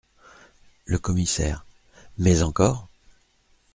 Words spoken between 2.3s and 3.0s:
encore?…